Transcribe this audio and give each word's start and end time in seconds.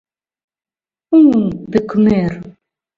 У-у, 1.17 1.39
пӧкмӧр! 1.71 2.31